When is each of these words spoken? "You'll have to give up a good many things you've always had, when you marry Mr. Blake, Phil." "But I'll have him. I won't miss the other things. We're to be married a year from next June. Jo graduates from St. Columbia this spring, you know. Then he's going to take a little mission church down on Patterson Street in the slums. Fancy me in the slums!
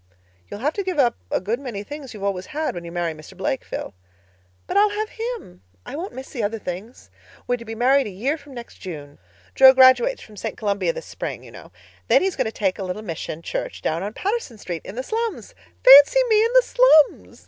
"You'll 0.49 0.61
have 0.61 0.73
to 0.73 0.83
give 0.83 0.97
up 0.97 1.15
a 1.29 1.39
good 1.39 1.59
many 1.59 1.83
things 1.83 2.11
you've 2.15 2.23
always 2.23 2.47
had, 2.47 2.73
when 2.73 2.83
you 2.83 2.91
marry 2.91 3.13
Mr. 3.13 3.37
Blake, 3.37 3.63
Phil." 3.63 3.93
"But 4.65 4.75
I'll 4.75 4.89
have 4.89 5.09
him. 5.09 5.61
I 5.85 5.95
won't 5.95 6.11
miss 6.13 6.31
the 6.31 6.41
other 6.41 6.57
things. 6.57 7.11
We're 7.45 7.57
to 7.57 7.65
be 7.65 7.75
married 7.75 8.07
a 8.07 8.09
year 8.09 8.35
from 8.35 8.55
next 8.55 8.77
June. 8.79 9.19
Jo 9.53 9.73
graduates 9.75 10.23
from 10.23 10.37
St. 10.37 10.57
Columbia 10.57 10.91
this 10.91 11.05
spring, 11.05 11.43
you 11.43 11.51
know. 11.51 11.71
Then 12.07 12.23
he's 12.23 12.35
going 12.35 12.45
to 12.45 12.51
take 12.51 12.79
a 12.79 12.83
little 12.83 13.03
mission 13.03 13.43
church 13.43 13.83
down 13.83 14.01
on 14.01 14.13
Patterson 14.13 14.57
Street 14.57 14.81
in 14.83 14.95
the 14.95 15.03
slums. 15.03 15.53
Fancy 15.83 16.19
me 16.31 16.43
in 16.45 16.53
the 16.53 16.63
slums! 16.63 17.39